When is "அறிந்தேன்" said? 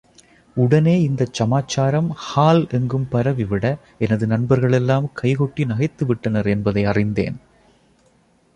6.85-7.37